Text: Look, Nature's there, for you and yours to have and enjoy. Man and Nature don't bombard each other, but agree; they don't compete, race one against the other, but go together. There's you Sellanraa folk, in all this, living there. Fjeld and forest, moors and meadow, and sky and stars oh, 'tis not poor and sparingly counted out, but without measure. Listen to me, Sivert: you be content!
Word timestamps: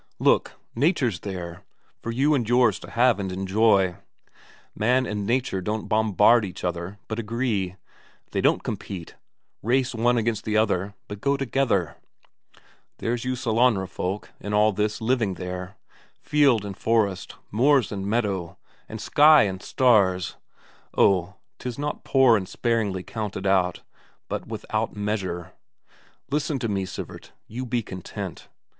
Look, 0.17 0.53
Nature's 0.75 1.19
there, 1.19 1.61
for 2.01 2.09
you 2.11 2.33
and 2.33 2.49
yours 2.49 2.79
to 2.79 2.89
have 2.89 3.19
and 3.19 3.31
enjoy. 3.31 3.97
Man 4.73 5.05
and 5.05 5.27
Nature 5.27 5.61
don't 5.61 5.87
bombard 5.87 6.43
each 6.43 6.63
other, 6.63 6.97
but 7.07 7.19
agree; 7.19 7.75
they 8.31 8.41
don't 8.41 8.63
compete, 8.63 9.13
race 9.61 9.93
one 9.93 10.17
against 10.17 10.43
the 10.43 10.57
other, 10.57 10.95
but 11.07 11.21
go 11.21 11.37
together. 11.37 11.97
There's 12.97 13.25
you 13.25 13.33
Sellanraa 13.35 13.87
folk, 13.87 14.31
in 14.39 14.55
all 14.55 14.71
this, 14.73 15.01
living 15.01 15.35
there. 15.35 15.75
Fjeld 16.25 16.65
and 16.65 16.75
forest, 16.75 17.35
moors 17.51 17.91
and 17.91 18.03
meadow, 18.07 18.57
and 18.89 18.99
sky 18.99 19.43
and 19.43 19.61
stars 19.61 20.35
oh, 20.97 21.35
'tis 21.59 21.77
not 21.77 22.03
poor 22.03 22.35
and 22.35 22.49
sparingly 22.49 23.03
counted 23.03 23.45
out, 23.45 23.83
but 24.27 24.47
without 24.47 24.95
measure. 24.95 25.53
Listen 26.31 26.57
to 26.57 26.67
me, 26.67 26.85
Sivert: 26.85 27.33
you 27.45 27.67
be 27.67 27.83
content! 27.83 28.47